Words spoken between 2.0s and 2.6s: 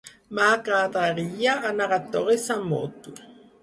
a Torís